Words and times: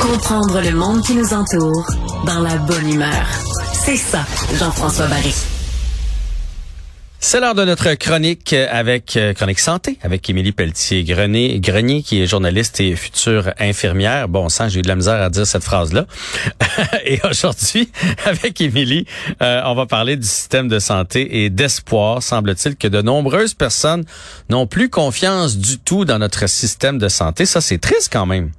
Comprendre 0.00 0.60
le 0.62 0.72
monde 0.72 1.02
qui 1.02 1.14
nous 1.14 1.34
entoure 1.34 1.86
dans 2.26 2.40
la 2.40 2.56
bonne 2.56 2.90
humeur. 2.90 3.26
C'est 3.72 3.96
ça, 3.96 4.24
Jean-François 4.58 5.06
Barry. 5.06 5.34
C'est 7.22 7.38
l'heure 7.38 7.54
de 7.54 7.66
notre 7.66 7.92
chronique 7.94 8.54
avec 8.54 9.14
euh, 9.18 9.34
chronique 9.34 9.60
santé 9.60 9.98
avec 10.02 10.28
Émilie 10.30 10.52
Pelletier 10.52 11.04
Grenier, 11.04 11.60
Grenier 11.60 12.02
qui 12.02 12.22
est 12.22 12.26
journaliste 12.26 12.80
et 12.80 12.96
future 12.96 13.52
infirmière. 13.58 14.26
Bon 14.26 14.48
sang, 14.48 14.70
j'ai 14.70 14.78
eu 14.78 14.82
de 14.82 14.88
la 14.88 14.96
misère 14.96 15.20
à 15.20 15.28
dire 15.28 15.46
cette 15.46 15.62
phrase-là. 15.62 16.06
et 17.04 17.20
aujourd'hui, 17.28 17.90
avec 18.24 18.58
Émilie, 18.62 19.04
euh, 19.42 19.60
on 19.66 19.74
va 19.74 19.84
parler 19.84 20.16
du 20.16 20.26
système 20.26 20.68
de 20.68 20.78
santé 20.78 21.44
et 21.44 21.50
d'espoir. 21.50 22.22
Semble-t-il 22.22 22.76
que 22.76 22.88
de 22.88 23.02
nombreuses 23.02 23.52
personnes 23.52 24.04
n'ont 24.48 24.66
plus 24.66 24.88
confiance 24.88 25.58
du 25.58 25.78
tout 25.78 26.06
dans 26.06 26.18
notre 26.18 26.48
système 26.48 26.96
de 26.96 27.08
santé. 27.08 27.44
Ça, 27.44 27.60
c'est 27.60 27.78
triste 27.78 28.08
quand 28.10 28.24
même. 28.26 28.50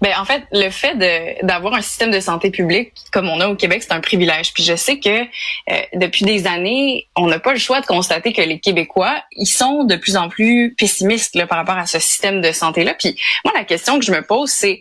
Ben 0.00 0.12
en 0.18 0.24
fait, 0.24 0.42
le 0.52 0.70
fait 0.70 0.96
d'avoir 1.42 1.74
un 1.74 1.82
système 1.82 2.10
de 2.10 2.20
santé 2.20 2.50
publique 2.50 2.92
comme 3.12 3.28
on 3.28 3.40
a 3.40 3.48
au 3.48 3.54
Québec, 3.54 3.82
c'est 3.82 3.92
un 3.92 4.00
privilège. 4.00 4.52
Puis 4.52 4.62
je 4.62 4.76
sais 4.76 4.98
que 4.98 5.22
euh, 5.22 5.82
depuis 5.94 6.24
des 6.24 6.46
années, 6.46 7.08
on 7.16 7.26
n'a 7.26 7.38
pas 7.38 7.52
le 7.52 7.58
choix 7.58 7.80
de 7.80 7.86
constater 7.86 8.32
que 8.32 8.42
les 8.42 8.58
Québécois, 8.58 9.22
ils 9.32 9.46
sont 9.46 9.84
de 9.84 9.96
plus 9.96 10.16
en 10.16 10.28
plus 10.28 10.74
pessimistes 10.76 11.34
là, 11.36 11.46
par 11.46 11.58
rapport 11.58 11.78
à 11.78 11.86
ce 11.86 11.98
système 11.98 12.40
de 12.40 12.52
santé 12.52 12.84
là. 12.84 12.94
Puis 12.94 13.16
moi, 13.44 13.52
la 13.56 13.64
question 13.64 13.98
que 13.98 14.04
je 14.04 14.12
me 14.12 14.22
pose, 14.22 14.50
c'est 14.50 14.80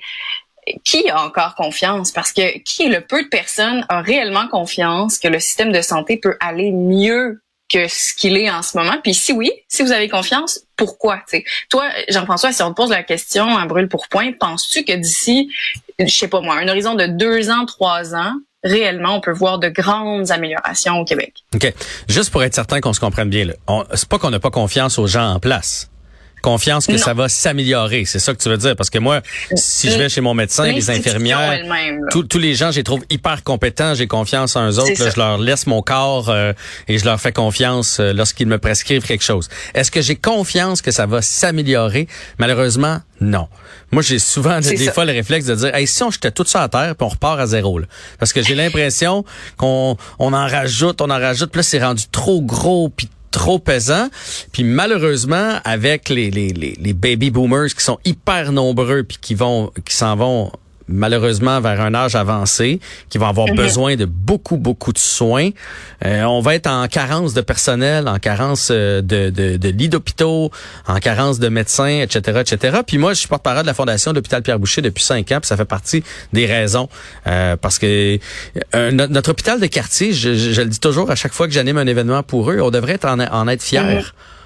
qui 0.83 1.09
a 1.09 1.21
encore 1.23 1.55
confiance? 1.55 2.11
Parce 2.11 2.31
que 2.31 2.59
qui, 2.59 2.87
le 2.87 3.01
peu 3.01 3.23
de 3.23 3.27
personnes, 3.27 3.85
a 3.89 4.01
réellement 4.01 4.47
confiance 4.47 5.17
que 5.19 5.27
le 5.27 5.39
système 5.39 5.71
de 5.71 5.81
santé 5.81 6.17
peut 6.17 6.37
aller 6.39 6.71
mieux 6.71 7.42
que 7.73 7.87
ce 7.87 8.13
qu'il 8.13 8.37
est 8.37 8.49
en 8.49 8.61
ce 8.61 8.77
moment. 8.77 8.97
Puis 9.01 9.13
si 9.13 9.33
oui, 9.33 9.51
si 9.67 9.81
vous 9.81 9.91
avez 9.91 10.07
confiance, 10.07 10.61
pourquoi? 10.75 11.21
T'sais? 11.25 11.43
Toi, 11.69 11.85
Jean-François, 12.09 12.53
si 12.53 12.61
on 12.61 12.69
te 12.69 12.75
pose 12.75 12.91
la 12.91 13.03
question 13.03 13.57
à 13.57 13.65
brûle 13.65 13.87
pour 13.87 14.07
point, 14.07 14.31
penses-tu 14.31 14.83
que 14.83 14.93
d'ici, 14.93 15.51
je 15.99 16.07
sais 16.07 16.27
pas 16.27 16.41
moi, 16.41 16.55
un 16.55 16.67
horizon 16.67 16.95
de 16.95 17.07
deux 17.07 17.49
ans, 17.49 17.65
trois 17.65 18.15
ans, 18.15 18.33
réellement, 18.63 19.15
on 19.15 19.21
peut 19.21 19.33
voir 19.33 19.59
de 19.59 19.69
grandes 19.69 20.31
améliorations 20.31 20.99
au 20.99 21.05
Québec? 21.05 21.33
OK. 21.55 21.73
Juste 22.07 22.31
pour 22.31 22.43
être 22.43 22.53
certain 22.53 22.79
qu'on 22.79 22.93
se 22.93 22.99
comprenne 22.99 23.29
bien, 23.29 23.47
c'est 23.93 24.07
pas 24.07 24.19
qu'on 24.19 24.29
n'a 24.29 24.39
pas 24.39 24.51
confiance 24.51 24.99
aux 24.99 25.07
gens 25.07 25.33
en 25.33 25.39
place 25.39 25.89
confiance 26.43 26.85
que 26.85 26.97
ça 26.97 27.13
va 27.13 27.29
s'améliorer. 27.29 28.03
C'est 28.05 28.19
ça 28.19 28.33
que 28.33 28.43
tu 28.43 28.49
veux 28.49 28.57
dire? 28.57 28.75
Parce 28.75 28.89
que 28.89 28.99
moi, 28.99 29.21
si 29.55 29.89
je 29.89 29.97
vais 29.97 30.09
chez 30.09 30.21
mon 30.21 30.35
médecin, 30.35 30.71
les 30.71 30.91
infirmières, 30.91 31.63
tous 32.11 32.37
les 32.37 32.53
gens, 32.53 32.69
je 32.71 32.77
les 32.77 32.83
trouve 32.83 33.03
hyper 33.09 33.43
compétents, 33.43 33.95
j'ai 33.95 34.07
confiance 34.07 34.55
en 34.55 34.69
eux 34.69 34.77
autres. 34.77 35.09
je 35.11 35.17
leur 35.17 35.37
laisse 35.37 35.65
mon 35.65 35.81
corps 35.81 36.29
euh, 36.29 36.53
et 36.87 36.97
je 36.97 37.05
leur 37.05 37.19
fais 37.19 37.31
confiance 37.31 37.99
euh, 37.99 38.13
lorsqu'ils 38.13 38.47
me 38.47 38.57
prescrivent 38.57 39.03
quelque 39.03 39.23
chose. 39.23 39.47
Est-ce 39.73 39.89
que 39.89 40.01
j'ai 40.01 40.15
confiance 40.15 40.81
que 40.81 40.91
ça 40.91 41.05
va 41.05 41.21
s'améliorer? 41.21 42.07
Malheureusement, 42.37 42.99
non. 43.21 43.47
Moi, 43.91 44.01
j'ai 44.01 44.19
souvent 44.19 44.59
des, 44.59 44.91
fois 44.91 45.05
le 45.05 45.13
réflexe 45.13 45.45
de 45.45 45.55
dire, 45.55 45.73
hey, 45.73 45.87
si 45.87 46.03
on 46.03 46.11
jetait 46.11 46.31
tout 46.31 46.45
ça 46.45 46.63
à 46.63 46.69
terre, 46.69 46.95
puis 46.95 47.05
on 47.05 47.09
repart 47.09 47.39
à 47.39 47.47
zéro, 47.47 47.79
là. 47.79 47.85
Parce 48.19 48.33
que 48.33 48.41
j'ai 48.41 48.55
l'impression 48.63 49.23
qu'on 49.55 49.95
on 50.19 50.33
en 50.33 50.47
rajoute, 50.47 50.99
on 51.01 51.09
en 51.09 51.19
rajoute, 51.19 51.51
puis 51.51 51.59
là, 51.59 51.63
c'est 51.63 51.81
rendu 51.81 52.03
trop 52.11 52.41
gros, 52.41 52.89
puis 52.89 53.07
trop 53.33 53.59
pesant. 53.59 54.07
Puis 54.53 54.63
malheureusement, 54.63 55.59
avec 55.65 56.07
les, 56.07 56.31
les, 56.31 56.53
les, 56.53 56.93
baby 56.93 57.31
boomers 57.31 57.73
qui 57.75 57.83
sont 57.83 57.99
hyper 58.05 58.53
nombreux 58.53 59.03
puis 59.03 59.17
qui 59.19 59.33
vont 59.33 59.71
qui 59.83 59.95
s'en 59.95 60.15
vont 60.15 60.51
malheureusement 60.87 61.59
vers 61.61 61.81
un 61.81 61.93
âge 61.93 62.15
avancé, 62.15 62.79
qui 63.09 63.17
vont 63.17 63.27
avoir 63.27 63.47
mhm. 63.47 63.55
besoin 63.55 63.95
de 63.95 64.05
beaucoup, 64.05 64.57
beaucoup 64.57 64.93
de 64.93 64.97
soins. 64.97 65.49
Euh, 66.05 66.23
on 66.23 66.41
va 66.41 66.55
être 66.55 66.67
en 66.67 66.87
carence 66.87 67.33
de 67.33 67.41
personnel, 67.41 68.07
en 68.07 68.19
carence 68.19 68.69
euh, 68.71 69.01
de, 69.01 69.29
de, 69.29 69.57
de 69.57 69.69
lits 69.69 69.89
d'hôpitaux, 69.89 70.51
en 70.87 70.99
carence 70.99 71.39
de 71.39 71.49
médecins, 71.49 72.01
etc., 72.01 72.41
etc. 72.41 72.79
Puis 72.85 72.97
moi, 72.97 73.13
je 73.13 73.19
suis 73.19 73.27
porte-parole 73.27 73.63
de 73.63 73.67
la 73.67 73.73
Fondation 73.73 74.11
de 74.11 74.17
l'hôpital 74.17 74.41
Pierre-Boucher 74.41 74.81
depuis 74.81 75.03
cinq 75.03 75.31
ans, 75.31 75.39
puis 75.39 75.47
ça 75.47 75.57
fait 75.57 75.65
partie 75.65 76.03
des 76.33 76.45
raisons. 76.45 76.89
Euh, 77.27 77.55
parce 77.57 77.79
que 77.79 78.19
notre, 78.91 79.31
hôpital 79.31 79.59
de 79.59 79.67
quartier, 79.67 80.13
je, 80.13 80.33
je, 80.35 80.61
le 80.61 80.67
dis 80.67 80.79
toujours 80.79 81.09
à 81.09 81.15
chaque 81.15 81.33
fois 81.33 81.47
que 81.47 81.53
j'anime 81.53 81.77
un 81.77 81.87
événement 81.87 82.23
pour 82.23 82.51
eux, 82.51 82.59
on 82.61 82.71
devrait 82.71 82.93
être 82.93 83.05
en, 83.05 83.19
en 83.19 83.47
être 83.47 83.63
fiers. 83.63 83.81
Mhm. 83.81 84.01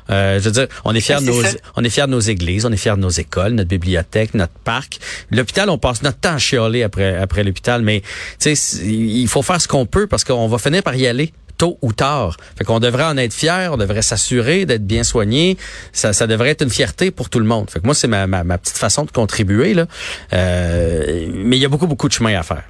Euh, 0.09 0.39
je 0.39 0.45
veux 0.45 0.51
dire, 0.51 0.67
on 0.85 0.93
est 0.95 1.01
fiers 1.01 1.19
de 1.19 1.25
nos, 1.25 1.41
on 1.75 1.83
est 1.83 1.89
fiers 1.89 2.05
de 2.05 2.11
nos 2.11 2.19
églises, 2.19 2.65
on 2.65 2.71
est 2.71 2.77
fiers 2.77 2.95
de 2.95 3.01
nos 3.01 3.09
écoles, 3.09 3.53
notre 3.53 3.69
bibliothèque, 3.69 4.33
notre 4.33 4.53
parc. 4.63 4.99
L'hôpital, 5.31 5.69
on 5.69 5.77
passe 5.77 6.01
notre 6.01 6.19
temps 6.19 6.33
à 6.33 6.37
chialer 6.37 6.83
après 6.83 7.17
après 7.17 7.43
l'hôpital, 7.43 7.81
mais 7.81 8.01
tu 8.39 8.55
sais, 8.55 8.85
il 8.85 9.27
faut 9.27 9.41
faire 9.41 9.61
ce 9.61 9.67
qu'on 9.67 9.85
peut 9.85 10.07
parce 10.07 10.23
qu'on 10.23 10.47
va 10.47 10.57
finir 10.57 10.83
par 10.83 10.95
y 10.95 11.07
aller 11.07 11.33
tôt 11.57 11.77
ou 11.81 11.91
tard. 11.91 12.37
Fait 12.57 12.63
qu'on 12.63 12.79
devrait 12.79 13.03
en 13.03 13.17
être 13.17 13.33
fier, 13.33 13.71
on 13.73 13.77
devrait 13.77 14.01
s'assurer 14.01 14.65
d'être 14.65 14.85
bien 14.85 15.03
soigné. 15.03 15.57
Ça, 15.91 16.13
ça 16.13 16.27
devrait 16.27 16.49
être 16.49 16.61
une 16.61 16.69
fierté 16.69 17.11
pour 17.11 17.29
tout 17.29 17.39
le 17.39 17.45
monde. 17.45 17.69
Fait 17.69 17.79
que 17.79 17.85
moi, 17.85 17.95
c'est 17.95 18.07
ma, 18.07 18.27
ma, 18.27 18.43
ma, 18.43 18.57
petite 18.57 18.77
façon 18.77 19.05
de 19.05 19.11
contribuer 19.11 19.73
là. 19.73 19.87
Euh, 20.33 21.27
mais 21.33 21.57
il 21.57 21.61
y 21.61 21.65
a 21.65 21.69
beaucoup 21.69 21.87
beaucoup 21.87 22.07
de 22.07 22.13
chemin 22.13 22.37
à 22.39 22.43
faire. 22.43 22.63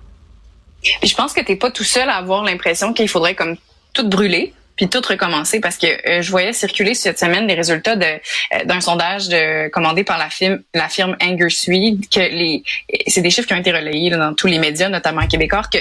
Puis 0.82 1.10
je 1.10 1.16
pense 1.16 1.34
que 1.34 1.42
t'es 1.42 1.56
pas 1.56 1.72
tout 1.72 1.84
seul 1.84 2.08
à 2.10 2.16
avoir 2.16 2.44
l'impression 2.44 2.94
qu'il 2.94 3.10
faudrait 3.10 3.36
comme 3.36 3.58
tout 3.94 4.08
brûler 4.08 4.54
puis 4.78 4.88
tout 4.88 5.02
recommencer 5.08 5.60
parce 5.60 5.78
que 5.78 5.88
euh, 5.88 6.22
je 6.22 6.32
voyais 6.32 6.54
circuler 6.54 6.94
cette 6.94 7.20
semaine 7.20 7.48
les 7.48 7.56
résultats 7.56 7.96
de 7.96 8.06
euh, 8.06 8.64
d'un 8.66 8.80
sondage 8.80 9.28
de 9.28 9.68
commandé 9.70 10.04
par 10.04 10.18
la 10.18 10.30
firme 10.30 10.60
la 10.74 10.88
firme 10.88 11.18
Angersweed 11.22 12.08
que 12.10 12.20
les 12.20 12.64
c'est 13.08 13.22
des 13.22 13.30
chiffres 13.30 13.48
qui 13.48 13.54
ont 13.54 13.60
été 13.60 13.72
relayés 13.72 14.12
dans 14.12 14.34
tous 14.34 14.48
les 14.48 14.60
médias 14.60 14.88
notamment 14.88 15.28
québécois 15.28 15.64
que 15.72 15.80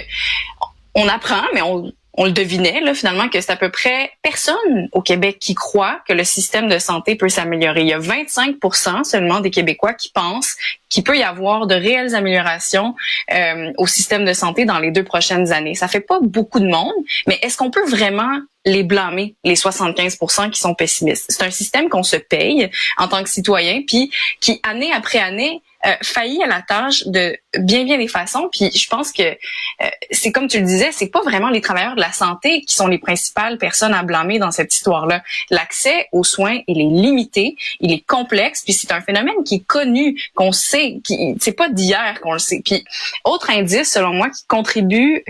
on 0.95 1.07
apprend 1.09 1.45
mais 1.55 1.63
on 1.63 1.93
on 2.17 2.25
le 2.25 2.33
devinait 2.33 2.81
là 2.81 2.95
finalement 2.95 3.29
que 3.29 3.41
c'est 3.41 3.53
à 3.53 3.57
peu 3.57 3.71
près 3.71 4.11
personne 4.23 4.89
au 4.93 5.03
Québec 5.03 5.39
qui 5.39 5.55
croit 5.55 6.01
que 6.09 6.13
le 6.13 6.25
système 6.25 6.69
de 6.69 6.79
santé 6.79 7.15
peut 7.15 7.29
s'améliorer. 7.29 7.83
Il 7.83 7.89
y 7.89 7.93
a 7.93 7.99
25 7.99 8.57
seulement 9.05 9.41
des 9.41 9.51
Québécois 9.51 9.95
qui 9.95 10.11
pensent 10.11 10.57
qu'il 10.89 11.05
peut 11.05 11.19
y 11.19 11.23
avoir 11.23 11.67
de 11.67 11.75
réelles 11.75 12.15
améliorations 12.15 12.95
euh, 13.33 13.73
au 13.77 13.87
système 13.87 14.25
de 14.25 14.33
santé 14.33 14.65
dans 14.65 14.79
les 14.79 14.91
deux 14.91 15.05
prochaines 15.05 15.53
années. 15.53 15.75
Ça 15.75 15.89
fait 15.89 16.01
pas 16.01 16.19
beaucoup 16.23 16.61
de 16.61 16.67
monde, 16.67 16.95
mais 17.27 17.39
est-ce 17.43 17.57
qu'on 17.57 17.71
peut 17.71 17.87
vraiment 17.87 18.41
les 18.65 18.83
blâmer, 18.83 19.37
les 19.45 19.55
75% 19.55 20.51
qui 20.51 20.61
sont 20.61 20.75
pessimistes? 20.75 21.27
C'est 21.29 21.45
un 21.45 21.51
système 21.51 21.89
qu'on 21.89 22.03
se 22.03 22.17
paye 22.17 22.71
en 22.99 23.09
tant 23.09 23.23
que 23.23 23.29
citoyen, 23.29 23.83
puis 23.87 24.11
qui, 24.41 24.61
année 24.63 24.93
après 24.93 25.19
année, 25.19 25.61
euh, 25.85 25.95
faillit 26.03 26.43
à 26.43 26.47
la 26.47 26.63
tâche 26.63 27.07
de 27.07 27.37
bien 27.59 27.85
bien 27.85 27.99
des 27.99 28.09
façons. 28.09 28.49
Puis 28.51 28.71
je 28.73 28.89
pense 28.89 29.13
que 29.13 29.23
euh, 29.23 29.89
c'est 30.11 30.33
comme 30.33 30.49
tu 30.49 30.59
le 30.59 30.67
disais, 30.67 30.91
c'est 30.93 31.09
pas 31.09 31.21
vraiment 31.23 31.51
les 31.51 31.61
travailleurs 31.61 31.97
de 31.97 32.01
la 32.01 32.13
santé 32.13 32.63
qui 32.63 32.75
sont 32.75 32.87
les 32.87 32.99
principales 32.99 33.59
personnes 33.59 33.95
à 33.95 34.03
blâmer 34.03 34.39
dans 34.39 34.51
cette 34.51 34.75
histoire-là. 34.75 35.23
L'accès 35.51 36.09
aux 36.13 36.25
soins 36.25 36.59
il 36.67 36.81
est 36.81 37.03
limité, 37.03 37.57
il 37.81 37.93
est 37.93 38.05
complexe, 38.07 38.63
puis 38.63 38.73
c'est 38.73 38.93
un 38.93 39.01
phénomène 39.01 39.45
qui 39.45 39.57
est 39.57 39.67
connu, 39.67 40.21
qu'on 40.35 40.53
sait, 40.53 41.01
qui 41.05 41.37
c'est 41.41 41.53
pas 41.53 41.69
d'hier 41.69 42.21
qu'on 42.23 42.33
le 42.33 42.39
sait. 42.39 42.63
Puis 42.65 42.85
autre 43.25 43.51
indice 43.51 43.93
selon 43.93 44.13
moi 44.13 44.31
qui 44.31 44.45
contribue 44.47 45.25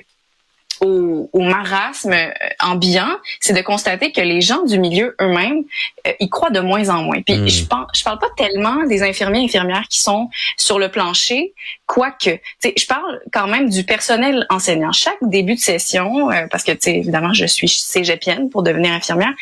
au, 0.81 1.29
marasme 1.35 2.13
euh, 2.13 2.31
ambiant, 2.61 3.17
c'est 3.41 3.53
de 3.53 3.61
constater 3.61 4.13
que 4.13 4.21
les 4.21 4.41
gens 4.41 4.63
du 4.65 4.79
milieu 4.79 5.15
eux-mêmes, 5.21 5.65
euh, 6.07 6.13
ils 6.21 6.29
croient 6.29 6.51
de 6.51 6.61
moins 6.61 6.89
en 6.89 7.03
moins. 7.03 7.23
Puis 7.23 7.37
hmm. 7.37 7.49
je 7.49 7.65
pense, 7.65 7.87
je 7.95 8.05
parle 8.05 8.19
pas 8.19 8.29
tellement 8.37 8.85
des 8.85 9.03
infirmiers 9.03 9.43
et 9.43 9.45
infirmières 9.45 9.87
qui 9.89 10.01
sont 10.01 10.29
sur 10.57 10.79
le 10.79 10.89
plancher, 10.89 11.53
quoique, 11.87 12.39
je 12.65 12.87
parle 12.87 13.21
quand 13.33 13.47
même 13.47 13.71
du 13.71 13.85
personnel 13.85 14.47
enseignant. 14.51 14.93
Chaque 14.93 15.19
début 15.23 15.55
de 15.55 15.61
session, 15.61 16.31
euh, 16.31 16.47
parce 16.51 16.65
que 16.65 16.73
tu 16.73 16.91
évidemment, 16.91 17.33
je 17.33 17.47
suis 17.47 17.69
cégepienne 17.69 18.51
pour 18.51 18.63
devenir 18.63 18.93
infirmière, 18.93 19.33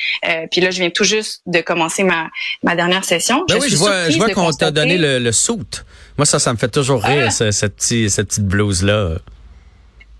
puis 0.50 0.60
là, 0.60 0.70
je 0.70 0.78
viens 0.80 0.90
tout 0.90 1.04
juste 1.04 1.42
de 1.46 1.60
commencer 1.60 2.04
ma, 2.04 2.28
ma 2.62 2.76
dernière 2.76 3.04
session. 3.04 3.44
Ben 3.48 3.56
je 3.56 3.62
oui, 3.62 3.68
je 3.70 3.76
vois, 3.76 4.10
je 4.10 4.16
vois 4.18 4.30
qu'on 4.30 4.50
t'a 4.52 4.70
donné 4.70 4.98
le, 4.98 5.18
le 5.18 5.32
soute. 5.32 5.84
Moi, 6.16 6.26
ça, 6.26 6.38
ça 6.38 6.52
me 6.52 6.58
fait 6.58 6.68
toujours 6.68 7.02
rire, 7.02 7.26
ah! 7.28 7.30
cette, 7.30 7.76
petite, 7.76 8.10
cette 8.10 8.28
petite 8.28 8.46
blouse-là. 8.46 9.18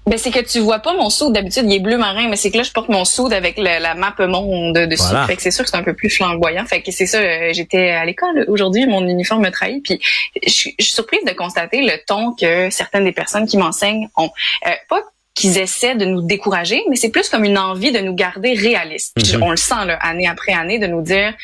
Ben 0.06 0.18
c'est 0.18 0.30
que 0.30 0.40
tu 0.40 0.60
vois 0.60 0.80
pas 0.80 0.94
mon 0.94 1.08
soude 1.08 1.32
d'habitude, 1.32 1.64
il 1.66 1.74
est 1.74 1.80
bleu 1.80 1.96
marin, 1.96 2.28
mais 2.28 2.36
c'est 2.36 2.50
que 2.50 2.58
là 2.58 2.62
je 2.62 2.72
porte 2.72 2.90
mon 2.90 3.04
soude 3.04 3.32
avec 3.32 3.56
la 3.56 3.94
map 3.94 4.14
monde 4.26 4.74
dessus. 4.74 5.14
Fait 5.26 5.36
que 5.36 5.42
c'est 5.42 5.50
sûr 5.50 5.64
que 5.64 5.70
c'est 5.70 5.76
un 5.76 5.82
peu 5.82 5.94
plus 5.94 6.10
flamboyant. 6.10 6.64
Fait 6.66 6.82
que 6.82 6.90
c'est 6.90 7.06
ça, 7.06 7.18
euh, 7.18 7.52
j'étais 7.52 7.90
à 7.90 8.04
l'école 8.04 8.44
aujourd'hui, 8.48 8.86
mon 8.86 9.06
uniforme 9.06 9.42
me 9.42 9.50
trahit, 9.50 9.82
puis 9.82 10.00
je 10.44 10.50
suis 10.50 10.74
surprise 10.78 11.24
de 11.26 11.32
constater 11.32 11.82
le 11.82 11.92
ton 12.06 12.34
que 12.34 12.68
certaines 12.70 13.04
des 13.04 13.12
personnes 13.12 13.46
qui 13.46 13.56
m'enseignent 13.56 14.08
ont. 14.16 14.30
Euh, 14.66 14.70
pas 14.88 15.00
qu'ils 15.34 15.58
essaient 15.58 15.96
de 15.96 16.04
nous 16.04 16.22
décourager, 16.22 16.82
mais 16.88 16.96
c'est 16.96 17.08
plus 17.08 17.28
comme 17.28 17.44
une 17.44 17.58
envie 17.58 17.90
de 17.90 17.98
nous 17.98 18.14
garder 18.14 18.54
réalistes. 18.54 19.16
Mhm. 19.34 19.42
On 19.42 19.50
le 19.50 19.56
sent 19.56 19.84
là, 19.86 19.98
année 20.00 20.28
après 20.28 20.52
année 20.52 20.78
de 20.78 20.86
nous 20.86 21.02
dire, 21.02 21.34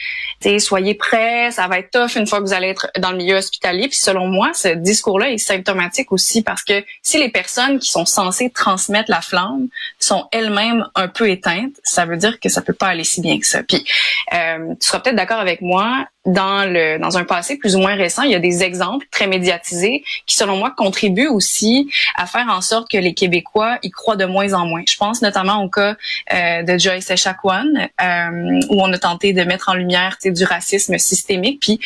soyez 0.58 0.94
prêts, 0.94 1.50
ça 1.50 1.66
va 1.66 1.78
être 1.78 1.90
tough 1.90 2.16
une 2.16 2.26
fois 2.26 2.38
que 2.38 2.44
vous 2.44 2.52
allez 2.52 2.68
être 2.68 2.88
dans 2.98 3.10
le 3.10 3.18
milieu 3.18 3.36
hospitalier. 3.36 3.88
Puis 3.88 3.98
selon 3.98 4.28
moi, 4.28 4.52
ce 4.54 4.68
discours-là 4.68 5.30
est 5.30 5.38
symptomatique 5.38 6.12
aussi 6.12 6.42
parce 6.42 6.62
que 6.62 6.84
si 7.02 7.18
les 7.18 7.28
personnes 7.28 7.78
qui 7.80 7.90
sont 7.90 8.06
censées 8.06 8.50
transmettre 8.50 9.10
la 9.10 9.20
flamme 9.20 9.66
sont 9.98 10.26
elles-mêmes 10.30 10.86
un 10.94 11.08
peu 11.08 11.28
éteintes, 11.28 11.74
ça 11.82 12.06
veut 12.06 12.16
dire 12.16 12.38
que 12.38 12.48
ça 12.48 12.62
peut 12.62 12.72
pas 12.72 12.88
aller 12.88 13.04
si 13.04 13.20
bien 13.20 13.38
que 13.40 13.46
ça. 13.46 13.62
Puis 13.64 13.84
euh, 14.32 14.74
tu 14.80 14.86
seras 14.86 15.00
peut-être 15.00 15.16
d'accord 15.16 15.40
avec 15.40 15.60
moi, 15.62 16.06
dans 16.26 16.70
le 16.70 16.98
dans 16.98 17.16
un 17.16 17.24
passé 17.24 17.56
plus 17.56 17.76
ou 17.76 17.78
moins 17.78 17.94
récent, 17.94 18.22
il 18.22 18.30
y 18.30 18.34
a 18.34 18.40
des 18.40 18.62
exemples 18.62 19.06
très 19.10 19.26
médiatisés 19.26 20.04
qui, 20.26 20.36
selon 20.36 20.56
moi, 20.56 20.72
contribuent 20.76 21.28
aussi 21.28 21.90
à 22.16 22.26
faire 22.26 22.48
en 22.48 22.60
sorte 22.60 22.90
que 22.90 22.98
les 22.98 23.14
Québécois 23.14 23.78
y 23.82 23.90
croient 23.90 24.16
de 24.16 24.26
moins 24.26 24.52
en 24.52 24.66
moins. 24.66 24.82
Je 24.86 24.96
pense 24.96 25.22
notamment 25.22 25.62
au 25.62 25.70
cas 25.70 25.96
euh, 26.32 26.62
de 26.62 26.78
Joyce 26.78 27.10
Echaquan, 27.10 27.64
euh, 28.02 28.60
où 28.68 28.82
on 28.82 28.92
a 28.92 28.98
tenté 28.98 29.32
de 29.32 29.42
mettre 29.44 29.70
en 29.70 29.74
lumière 29.74 30.18
du 30.22 30.44
racisme 30.44 30.98
systémique. 30.98 31.60
Puis 31.60 31.80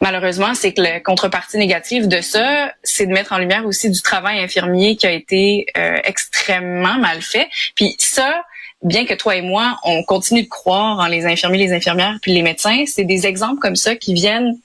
malheureusement, 0.00 0.54
c'est 0.54 0.72
que 0.72 0.82
la 0.82 1.00
contrepartie 1.00 1.58
négative 1.58 2.08
de 2.08 2.20
ça, 2.20 2.72
c'est 2.82 3.06
de 3.06 3.12
mettre 3.12 3.32
en 3.32 3.38
lumière 3.38 3.66
aussi 3.66 3.90
du 3.90 4.02
travail 4.02 4.40
infirmier 4.40 4.96
qui 4.96 5.06
a 5.06 5.12
été 5.12 5.66
euh, 5.76 5.98
extrêmement 6.04 6.98
mal 6.98 7.22
fait. 7.22 7.48
Puis 7.76 7.94
ça, 7.98 8.42
bien 8.82 9.04
que 9.04 9.14
toi 9.14 9.36
et 9.36 9.42
moi, 9.42 9.78
on 9.84 10.02
continue 10.02 10.42
de 10.42 10.48
croire 10.48 10.98
en 10.98 11.06
les 11.06 11.26
infirmiers, 11.26 11.58
les 11.58 11.72
infirmières, 11.72 12.18
puis 12.22 12.32
les 12.32 12.42
médecins, 12.42 12.84
c'est 12.86 13.04
des 13.04 13.26
exemples 13.26 13.60
comme 13.60 13.76
ça 13.76 13.96
qui 13.96 14.14
viennent 14.14 14.58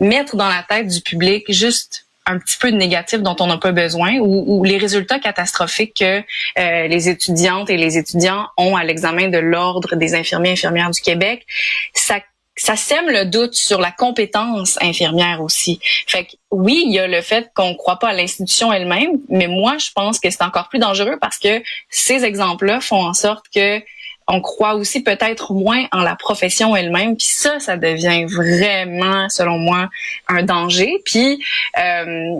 mettre 0.00 0.36
dans 0.36 0.48
la 0.48 0.64
tête 0.68 0.88
du 0.88 1.00
public 1.00 1.44
juste 1.48 2.06
un 2.26 2.38
petit 2.38 2.56
peu 2.58 2.70
de 2.70 2.76
négatif 2.76 3.20
dont 3.20 3.36
on 3.40 3.46
n'a 3.46 3.58
pas 3.58 3.72
besoin 3.72 4.18
ou, 4.18 4.62
les 4.64 4.78
résultats 4.78 5.18
catastrophiques 5.18 5.96
que 5.98 6.22
euh, 6.58 6.86
les 6.86 7.08
étudiantes 7.08 7.68
et 7.68 7.76
les 7.76 7.98
étudiants 7.98 8.46
ont 8.56 8.76
à 8.76 8.84
l'examen 8.84 9.28
de 9.28 9.38
l'ordre 9.38 9.96
des 9.96 10.14
infirmiers 10.14 10.52
infirmières 10.52 10.90
du 10.90 11.00
Québec, 11.00 11.46
ça 11.94 12.20
ça 12.56 12.76
sème 12.76 13.08
le 13.08 13.24
doute 13.24 13.54
sur 13.54 13.80
la 13.80 13.90
compétence 13.90 14.78
infirmière 14.82 15.40
aussi. 15.42 15.80
Fait 16.06 16.24
que 16.24 16.32
oui, 16.50 16.84
il 16.86 16.92
y 16.92 16.98
a 16.98 17.06
le 17.06 17.20
fait 17.22 17.50
qu'on 17.54 17.74
croit 17.74 17.98
pas 17.98 18.08
à 18.08 18.12
l'institution 18.12 18.72
elle-même, 18.72 19.18
mais 19.28 19.46
moi, 19.46 19.78
je 19.78 19.90
pense 19.94 20.20
que 20.20 20.30
c'est 20.30 20.42
encore 20.42 20.68
plus 20.68 20.78
dangereux 20.78 21.18
parce 21.20 21.38
que 21.38 21.62
ces 21.88 22.24
exemples-là 22.24 22.80
font 22.80 23.04
en 23.04 23.14
sorte 23.14 23.46
que 23.54 23.80
on 24.28 24.40
croit 24.40 24.74
aussi 24.74 25.02
peut-être 25.02 25.52
moins 25.52 25.86
en 25.92 26.02
la 26.02 26.14
profession 26.14 26.76
elle-même. 26.76 27.16
Puis 27.16 27.26
ça, 27.28 27.58
ça 27.58 27.76
devient 27.76 28.24
vraiment, 28.24 29.28
selon 29.28 29.58
moi, 29.58 29.90
un 30.28 30.42
danger. 30.42 31.02
Puis 31.04 31.44
euh, 31.78 32.36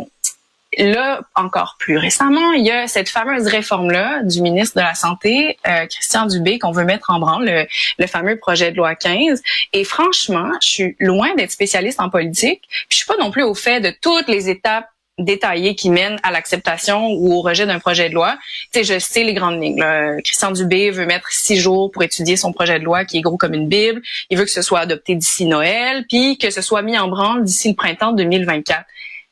là, 0.79 1.21
encore 1.35 1.77
plus 1.79 1.99
récemment, 1.99 2.53
il 2.53 2.65
y 2.65 2.71
a 2.71 2.89
cette 2.89 3.09
fameuse 3.09 3.47
réforme-là 3.47 4.23
du 4.23 4.41
ministre 4.41 4.77
de 4.77 4.83
la 4.83 4.95
Santé, 4.95 5.59
euh, 5.67 5.87
Christian 5.87 6.27
Dubé, 6.27 6.59
qu'on 6.59 6.73
veut 6.73 6.85
mettre 6.85 7.11
en 7.11 7.19
branle, 7.19 7.45
le, 7.45 7.67
le, 7.99 8.07
fameux 8.07 8.39
projet 8.39 8.71
de 8.71 8.77
loi 8.77 8.95
15. 8.95 9.43
Et 9.73 9.85
franchement, 9.85 10.51
je 10.61 10.69
suis 10.69 10.97
loin 10.99 11.35
d'être 11.35 11.51
spécialiste 11.51 12.01
en 12.01 12.11
politique. 12.11 12.63
Puis 12.69 12.87
je 12.91 12.97
suis 12.97 13.07
pas 13.07 13.17
non 13.19 13.31
plus 13.31 13.43
au 13.43 13.55
fait 13.55 13.81
de 13.81 13.93
toutes 14.01 14.29
les 14.29 14.49
étapes 14.49 14.87
détaillées 15.19 15.75
qui 15.75 15.91
mènent 15.91 16.19
à 16.23 16.31
l'acceptation 16.31 17.09
ou 17.09 17.35
au 17.35 17.43
rejet 17.43 17.67
d'un 17.67 17.79
projet 17.79 18.09
de 18.09 18.15
loi. 18.15 18.37
Tu 18.73 18.83
sais, 18.83 18.95
je 18.95 18.99
sais 18.99 19.23
les 19.25 19.35
grandes 19.35 19.63
lignes. 19.63 19.85
Christian 20.25 20.53
Dubé 20.53 20.91
veut 20.91 21.07
mettre 21.07 21.31
six 21.31 21.59
jours 21.59 21.91
pour 21.91 22.03
étudier 22.03 22.37
son 22.37 22.53
projet 22.53 22.79
de 22.79 22.85
loi 22.85 23.05
qui 23.05 23.19
est 23.19 23.21
gros 23.21 23.37
comme 23.37 23.55
une 23.55 23.69
bible. 23.69 24.01
Il 24.31 24.39
veut 24.39 24.45
que 24.45 24.51
ce 24.51 24.63
soit 24.63 24.81
adopté 24.81 25.15
d'ici 25.15 25.45
Noël, 25.45 26.07
puis 26.09 26.39
que 26.39 26.51
ce 26.51 26.63
soit 26.63 26.83
mis 26.83 26.99
en 26.99 27.09
branle 27.09 27.45
d'ici 27.45 27.69
le 27.69 27.75
printemps 27.75 28.13
2024. 28.13 28.85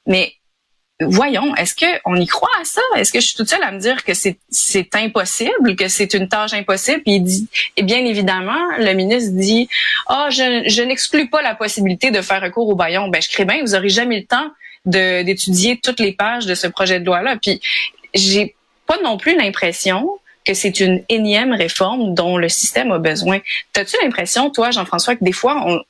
Mais 0.07 0.35
voyons, 1.01 1.55
est-ce 1.55 1.75
qu'on 1.75 2.17
y 2.17 2.27
croit 2.27 2.51
à 2.61 2.65
ça? 2.65 2.83
Est-ce 2.97 3.13
que 3.13 3.21
je 3.21 3.27
suis 3.27 3.37
toute 3.37 3.49
seule 3.49 3.63
à 3.63 3.73
me 3.73 3.79
dire 3.79 4.05
que 4.05 4.13
c'est, 4.15 4.37
impossible, 4.95 5.77
que 5.77 5.89
c'est 5.89 6.15
une 6.15 6.29
tâche 6.29 6.53
impossible? 6.53 7.03
Puis 7.03 7.17
il 7.17 7.25
dit, 7.25 7.49
et 7.77 7.83
bien 7.83 8.05
évidemment, 8.05 8.61
le 8.79 8.93
ministre 8.93 9.33
dit, 9.33 9.69
ah, 10.07 10.29
je, 10.31 10.83
n'exclus 10.83 11.29
pas 11.29 11.43
la 11.43 11.55
possibilité 11.55 12.11
de 12.11 12.21
faire 12.21 12.43
recours 12.43 12.69
au 12.69 12.75
baillon. 12.75 13.09
Ben, 13.09 13.23
je 13.23 13.29
crée 13.31 13.45
bien, 13.45 13.61
vous 13.63 13.75
aurez 13.75 13.89
jamais 13.89 14.21
le 14.21 14.27
temps 14.27 14.51
d'étudier 14.85 15.79
toutes 15.83 16.01
les 16.01 16.13
pages 16.13 16.47
de 16.47 16.55
ce 16.55 16.67
projet 16.67 17.01
de 17.01 17.07
loi-là. 17.07 17.37
Puis 17.41 17.61
j'ai 18.15 18.55
pas 18.87 18.99
non 19.03 19.17
plus 19.17 19.37
l'impression 19.37 20.19
que 20.45 20.55
c'est 20.55 20.81
une 20.81 21.03
énième 21.09 21.53
réforme 21.53 22.15
dont 22.15 22.37
le 22.37 22.49
système 22.49 22.93
a 22.93 22.99
besoin. 22.99 23.41
As-tu 23.77 23.97
l'impression, 24.03 24.51
toi, 24.51 24.71
Jean-François, 24.71 25.17
que 25.17 25.25
des 25.25 25.33
fois, 25.33 25.63
on, 25.67 25.81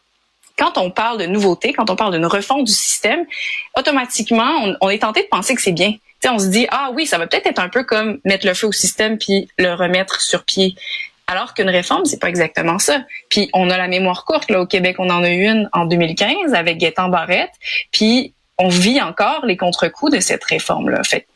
quand 0.61 0.77
on 0.77 0.91
parle 0.91 1.19
de 1.19 1.25
nouveauté, 1.25 1.73
quand 1.73 1.89
on 1.89 1.97
parle 1.97 2.13
d'une 2.13 2.27
refonte 2.27 2.65
du 2.65 2.73
système, 2.73 3.25
automatiquement, 3.77 4.77
on, 4.83 4.91
est 4.91 4.99
tenté 4.99 5.23
de 5.23 5.29
penser 5.29 5.55
que 5.55 5.63
c'est 5.63 5.73
bien. 5.73 5.95
on 6.27 6.39
se 6.39 6.49
dit 6.49 6.67
ah 6.71 6.91
oui, 6.95 7.07
ça 7.07 7.17
va 7.17 7.27
peut-être 7.27 7.47
être 7.47 7.61
un 7.61 7.71
peu 7.71 7.83
comme 7.83 8.19
mettre 8.27 8.47
le 8.47 8.53
feu 8.53 8.67
au 8.67 8.73
système 8.73 9.17
puis 9.17 9.49
le 9.59 9.73
remettre 9.73 10.21
sur 10.21 10.45
pied. 10.45 10.75
Alors 11.27 11.55
qu'une 11.55 11.71
réforme, 11.71 12.05
c'est 12.05 12.21
pas 12.21 12.29
exactement 12.29 12.79
ça. 12.79 13.03
Puis 13.31 13.49
on 13.55 13.71
a 13.71 13.79
la 13.79 13.89
mémoire 13.89 14.27
courte 14.27 14.51
là 14.51 14.61
au 14.61 14.67
Québec, 14.67 14.97
on 14.99 15.09
en 15.09 15.23
a 15.23 15.31
eu 15.31 15.47
une 15.47 15.71
en 15.73 15.87
2015 15.87 16.53
avec 16.53 16.77
Gaétan 16.77 17.09
Barrette, 17.09 17.53
puis 17.91 18.35
on 18.59 18.69
vit 18.69 19.01
encore 19.01 19.47
les 19.47 19.57
contre-coups 19.57 20.13
de 20.13 20.21
cette 20.21 20.45
réforme 20.45 20.91
là. 20.91 21.03
Fait, 21.05 21.27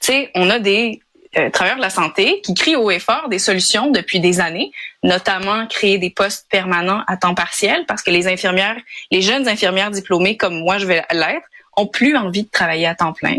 tu 0.00 0.12
sais, 0.12 0.30
on 0.34 0.50
a 0.50 0.58
des 0.58 1.00
euh, 1.36 1.48
travailleurs 1.50 1.76
de 1.76 1.82
la 1.82 1.90
santé 1.90 2.40
qui 2.42 2.54
crient 2.54 2.76
haut 2.76 2.90
et 2.90 2.98
fort 2.98 3.28
des 3.28 3.38
solutions 3.38 3.90
depuis 3.90 4.18
des 4.18 4.40
années, 4.40 4.72
notamment 5.04 5.66
créer 5.66 5.98
des 5.98 6.10
postes 6.10 6.46
permanents 6.50 7.02
à 7.06 7.16
temps 7.16 7.34
partiel 7.34 7.84
parce 7.86 8.02
que 8.02 8.10
les 8.10 8.26
infirmières, 8.26 8.76
les 9.10 9.22
jeunes 9.22 9.48
infirmières 9.48 9.90
diplômées 9.90 10.36
comme 10.36 10.58
moi 10.60 10.78
je 10.78 10.86
vais 10.86 11.04
l'être, 11.12 11.46
ont 11.76 11.86
plus 11.86 12.16
envie 12.16 12.42
de 12.42 12.48
travailler 12.50 12.86
à 12.86 12.94
temps 12.94 13.12
plein. 13.12 13.36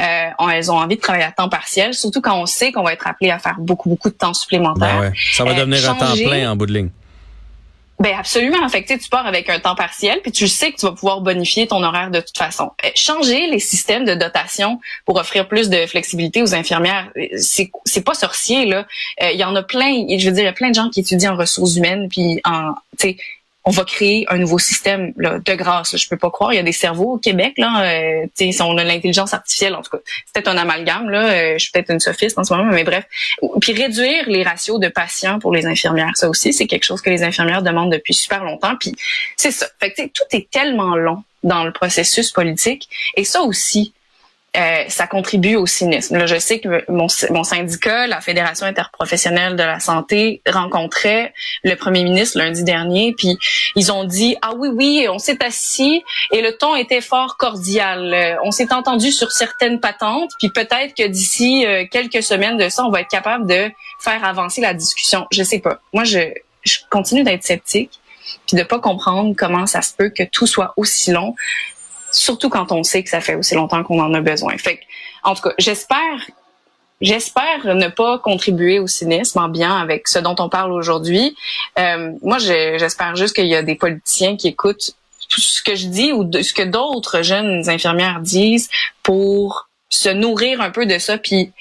Euh, 0.00 0.48
elles 0.52 0.70
ont 0.72 0.76
envie 0.76 0.96
de 0.96 1.00
travailler 1.00 1.24
à 1.24 1.32
temps 1.32 1.48
partiel, 1.48 1.94
surtout 1.94 2.20
quand 2.20 2.36
on 2.36 2.46
sait 2.46 2.72
qu'on 2.72 2.82
va 2.82 2.92
être 2.92 3.06
appelé 3.06 3.30
à 3.30 3.38
faire 3.38 3.56
beaucoup 3.58 3.88
beaucoup 3.88 4.10
de 4.10 4.14
temps 4.14 4.34
supplémentaire. 4.34 5.00
Ben 5.00 5.12
Ça 5.32 5.44
va 5.44 5.52
euh, 5.52 5.54
devenir 5.54 5.88
un 5.88 5.94
temps 5.94 6.14
plein 6.14 6.50
en 6.50 6.56
bout 6.56 6.66
de 6.66 6.74
ligne. 6.74 6.90
Ben 8.00 8.16
absolument. 8.18 8.66
Fait 8.70 8.82
tu 8.82 9.10
pars 9.10 9.26
avec 9.26 9.50
un 9.50 9.60
temps 9.60 9.74
partiel, 9.74 10.20
puis 10.22 10.32
tu 10.32 10.48
sais 10.48 10.72
que 10.72 10.78
tu 10.78 10.86
vas 10.86 10.92
pouvoir 10.92 11.20
bonifier 11.20 11.66
ton 11.66 11.82
horaire 11.82 12.10
de 12.10 12.20
toute 12.20 12.36
façon. 12.36 12.70
Euh, 12.82 12.88
changer 12.94 13.46
les 13.46 13.58
systèmes 13.58 14.06
de 14.06 14.14
dotation 14.14 14.80
pour 15.04 15.16
offrir 15.16 15.46
plus 15.46 15.68
de 15.68 15.84
flexibilité 15.84 16.42
aux 16.42 16.54
infirmières, 16.54 17.10
euh, 17.18 17.26
c'est 17.36 17.70
c'est 17.84 18.02
pas 18.02 18.14
sorcier 18.14 18.64
là. 18.64 18.86
Euh, 19.22 19.32
il 19.32 19.38
y 19.38 19.44
en 19.44 19.54
a 19.54 19.62
plein. 19.62 20.06
Je 20.08 20.26
veux 20.26 20.32
dire, 20.32 20.44
il 20.44 20.46
y 20.46 20.48
a 20.48 20.54
plein 20.54 20.70
de 20.70 20.74
gens 20.74 20.88
qui 20.88 21.00
étudient 21.00 21.34
en 21.34 21.36
ressources 21.36 21.76
humaines, 21.76 22.08
puis 22.08 22.40
en, 22.44 22.72
tu 22.98 23.10
sais, 23.10 23.16
on 23.70 23.72
va 23.72 23.84
créer 23.84 24.26
un 24.28 24.38
nouveau 24.38 24.58
système 24.58 25.12
là, 25.16 25.38
de 25.38 25.54
grâce. 25.54 25.96
Je 25.96 26.08
peux 26.08 26.16
pas 26.16 26.30
croire. 26.30 26.52
Il 26.52 26.56
y 26.56 26.58
a 26.58 26.64
des 26.64 26.72
cerveaux 26.72 27.12
au 27.12 27.18
Québec. 27.18 27.54
Là, 27.56 27.84
euh, 27.84 28.26
si 28.34 28.60
on 28.60 28.76
a 28.76 28.82
l'intelligence 28.82 29.32
artificielle, 29.32 29.76
en 29.76 29.82
tout 29.82 29.92
cas, 29.92 29.98
c'est 30.26 30.32
peut-être 30.34 30.48
un 30.48 30.56
amalgame. 30.56 31.08
Là, 31.08 31.30
euh, 31.30 31.52
je 31.52 31.58
suis 31.58 31.70
peut-être 31.70 31.92
une 31.92 32.00
sophiste 32.00 32.36
en 32.36 32.42
ce 32.42 32.52
moment, 32.52 32.68
mais 32.72 32.82
bref. 32.82 33.04
Puis 33.60 33.72
réduire 33.72 34.24
les 34.26 34.42
ratios 34.42 34.80
de 34.80 34.88
patients 34.88 35.38
pour 35.38 35.52
les 35.52 35.66
infirmières, 35.66 36.10
ça 36.14 36.28
aussi, 36.28 36.52
c'est 36.52 36.66
quelque 36.66 36.82
chose 36.82 37.00
que 37.00 37.10
les 37.10 37.22
infirmières 37.22 37.62
demandent 37.62 37.92
depuis 37.92 38.12
super 38.12 38.42
longtemps. 38.42 38.74
Puis 38.74 38.92
c'est 39.36 39.52
ça. 39.52 39.68
Fait 39.78 39.92
que, 39.92 40.02
tout 40.02 40.24
est 40.32 40.50
tellement 40.50 40.96
long 40.96 41.22
dans 41.44 41.62
le 41.62 41.70
processus 41.70 42.32
politique. 42.32 42.88
Et 43.16 43.22
ça 43.22 43.42
aussi, 43.42 43.92
euh, 44.56 44.84
ça 44.88 45.06
contribue 45.06 45.54
au 45.54 45.66
cynisme. 45.66 46.16
Là, 46.16 46.26
je 46.26 46.36
sais 46.38 46.58
que 46.58 46.84
mon, 46.90 47.08
syndicat, 47.44 48.08
la 48.08 48.20
Fédération 48.20 48.66
interprofessionnelle 48.66 49.54
de 49.54 49.62
la 49.62 49.78
santé, 49.78 50.42
rencontrait 50.48 51.32
le 51.62 51.76
premier 51.76 52.02
ministre 52.02 52.38
lundi 52.38 52.64
dernier, 52.64 53.14
puis 53.16 53.38
ils 53.76 53.92
ont 53.92 54.02
dit 54.04 54.36
ah 54.42 54.52
oui 54.56 54.68
oui, 54.72 55.06
on 55.08 55.18
s'est 55.18 55.42
assis 55.44 56.02
et 56.32 56.42
le 56.42 56.56
ton 56.56 56.74
était 56.74 57.00
fort 57.00 57.36
cordial. 57.36 58.12
Euh, 58.12 58.36
on 58.42 58.50
s'est 58.50 58.72
entendu 58.72 59.12
sur 59.12 59.30
certaines 59.30 59.78
patentes, 59.78 60.32
puis 60.40 60.50
peut-être 60.50 60.94
que 60.96 61.06
d'ici 61.06 61.64
euh, 61.64 61.84
quelques 61.88 62.22
semaines 62.22 62.56
de 62.56 62.68
ça, 62.68 62.84
on 62.84 62.90
va 62.90 63.02
être 63.02 63.10
capable 63.10 63.46
de 63.46 63.70
faire 64.00 64.24
avancer 64.24 64.60
la 64.60 64.74
discussion. 64.74 65.28
Je 65.30 65.44
sais 65.44 65.60
pas. 65.60 65.80
Moi, 65.92 66.02
je, 66.02 66.18
je 66.64 66.78
continue 66.90 67.22
d'être 67.22 67.44
sceptique 67.44 68.00
puis 68.46 68.56
de 68.56 68.62
pas 68.62 68.80
comprendre 68.80 69.34
comment 69.36 69.66
ça 69.66 69.82
se 69.82 69.94
peut 69.94 70.10
que 70.10 70.22
tout 70.24 70.46
soit 70.46 70.74
aussi 70.76 71.12
long 71.12 71.34
surtout 72.12 72.48
quand 72.48 72.72
on 72.72 72.82
sait 72.82 73.02
que 73.02 73.10
ça 73.10 73.20
fait 73.20 73.34
aussi 73.34 73.54
longtemps 73.54 73.82
qu'on 73.82 74.00
en 74.00 74.12
a 74.14 74.20
besoin. 74.20 74.56
Fait 74.58 74.80
en 75.22 75.34
tout 75.34 75.42
cas, 75.42 75.54
j'espère 75.58 76.26
J'espère 77.00 77.74
ne 77.74 77.88
pas 77.88 78.18
contribuer 78.18 78.78
au 78.78 78.86
cynisme 78.86 79.40
bien 79.50 79.74
avec 79.74 80.06
ce 80.06 80.18
dont 80.18 80.36
on 80.38 80.50
parle 80.50 80.70
aujourd'hui. 80.70 81.34
Euh, 81.78 82.12
moi, 82.20 82.36
j'espère 82.36 83.16
juste 83.16 83.34
qu'il 83.34 83.46
y 83.46 83.54
a 83.54 83.62
des 83.62 83.74
politiciens 83.74 84.36
qui 84.36 84.48
écoutent 84.48 84.94
ce 85.30 85.62
que 85.62 85.74
je 85.74 85.86
dis 85.86 86.12
ou 86.12 86.30
ce 86.30 86.52
que 86.52 86.62
d'autres 86.62 87.22
jeunes 87.22 87.70
infirmières 87.70 88.20
disent 88.20 88.68
pour 89.02 89.70
se 89.88 90.10
nourrir 90.10 90.60
un 90.60 90.70
peu 90.70 90.84
de 90.84 90.98
ça, 90.98 91.16
puis 91.16 91.52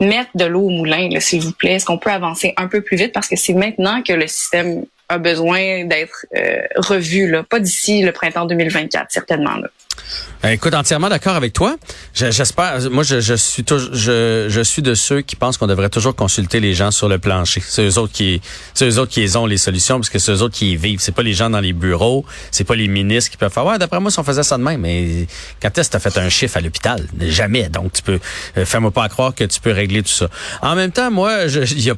mettre 0.00 0.30
de 0.34 0.44
l'eau 0.44 0.62
au 0.62 0.70
moulin, 0.70 1.08
s'il 1.20 1.42
vous 1.42 1.52
plaît. 1.52 1.74
Est-ce 1.74 1.86
qu'on 1.86 1.98
peut 1.98 2.10
avancer 2.10 2.52
un 2.56 2.66
peu 2.66 2.80
plus 2.80 2.96
vite? 2.96 3.12
Parce 3.12 3.28
que 3.28 3.36
c'est 3.36 3.54
maintenant 3.54 4.02
que 4.02 4.12
le 4.12 4.26
système 4.26 4.84
a 5.08 5.18
besoin 5.18 5.84
d'être 5.84 6.26
euh, 6.36 6.62
revu, 6.76 7.30
là. 7.30 7.44
pas 7.44 7.60
d'ici 7.60 8.02
le 8.02 8.12
printemps 8.12 8.46
2024, 8.46 9.06
certainement. 9.10 9.54
Là. 9.56 9.68
Euh, 10.44 10.50
écoute, 10.50 10.74
entièrement 10.74 11.08
d'accord 11.08 11.36
avec 11.36 11.52
toi. 11.52 11.76
J'espère. 12.14 12.90
Moi, 12.90 13.02
je, 13.02 13.20
je 13.20 13.34
suis 13.34 13.64
je, 13.68 14.46
je, 14.48 14.60
suis 14.60 14.82
de 14.82 14.94
ceux 14.94 15.20
qui 15.22 15.36
pensent 15.36 15.56
qu'on 15.56 15.66
devrait 15.66 15.88
toujours 15.88 16.14
consulter 16.14 16.60
les 16.60 16.74
gens 16.74 16.90
sur 16.90 17.08
le 17.08 17.18
plancher. 17.18 17.62
C'est 17.66 17.86
eux 17.86 17.98
autres 17.98 18.12
qui, 18.12 18.40
c'est 18.74 18.86
eux 18.88 18.98
autres 18.98 19.12
qui 19.12 19.26
ont 19.36 19.46
les 19.46 19.58
solutions, 19.58 19.98
parce 19.98 20.10
que 20.10 20.18
c'est 20.18 20.32
eux 20.32 20.42
autres 20.42 20.54
qui 20.54 20.72
y 20.72 20.76
vivent. 20.76 21.00
C'est 21.00 21.14
pas 21.14 21.22
les 21.22 21.32
gens 21.32 21.50
dans 21.50 21.60
les 21.60 21.72
bureaux, 21.72 22.24
c'est 22.50 22.64
pas 22.64 22.76
les 22.76 22.88
ministres 22.88 23.30
qui 23.30 23.36
peuvent 23.36 23.52
faire. 23.52 23.64
Ouais, 23.64 23.78
d'après 23.78 24.00
moi, 24.00 24.10
si 24.10 24.18
on 24.18 24.24
faisait 24.24 24.42
ça 24.42 24.58
de 24.58 24.62
même, 24.62 24.80
mais 24.80 25.26
quand 25.62 25.76
est-ce 25.78 25.88
que 25.88 25.92
t'as 25.96 26.10
fait 26.10 26.18
un 26.18 26.28
chiffre 26.28 26.56
à 26.56 26.60
l'hôpital 26.60 27.06
Jamais. 27.20 27.68
Donc, 27.68 27.92
tu 27.92 28.02
peux. 28.02 28.18
Euh, 28.56 28.66
fais-moi 28.66 28.90
pas 28.90 29.08
croire 29.08 29.34
que 29.34 29.44
tu 29.44 29.60
peux 29.60 29.72
régler 29.72 30.02
tout 30.02 30.08
ça. 30.08 30.28
En 30.62 30.74
même 30.74 30.92
temps, 30.92 31.10
moi, 31.10 31.44
il 31.44 31.80
y 31.82 31.90
a 31.90 31.96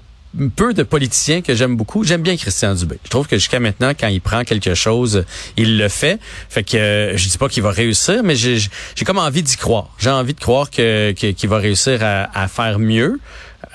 peu 0.57 0.75
de 0.75 0.83
politiciens 0.83 1.43
que 1.43 1.55
j'aime 1.55 1.77
beaucoup. 1.77 2.05
J'aime 2.05 2.23
bien 2.23 2.37
Christian 2.37 2.75
Dubé. 2.75 2.99
Je 3.05 3.11
trouve 3.11 3.27
que 3.27 3.37
jusqu'à 3.37 3.61
maintenant, 3.61 3.93
quand 3.99 4.09
il 4.09 4.21
prend 4.21 4.45
quelque 4.45 4.75
chose, 4.75 5.25
il 5.57 5.79
le 5.79 5.89
fait. 5.89 6.21
Fait 6.49 6.63
que 6.63 6.77
euh, 6.77 7.17
je 7.17 7.29
dis 7.29 7.39
pas 7.39 7.49
qu'il 7.49 7.63
va 7.63 7.71
réussir, 7.71 8.23
mais 8.23 8.37
j'ai 8.37 8.69
comme 9.07 9.19
envie 9.19 9.43
d'y 9.43 9.57
croire. 9.57 9.91
J'ai 9.99 10.11
envie 10.11 10.35
de 10.35 10.41
croire 10.41 10.71
que 10.71 11.13
qu'il 11.13 11.49
va 11.49 11.59
réussir 11.59 12.01
à, 12.03 12.49
faire 12.49 12.79
mieux. 12.79 13.19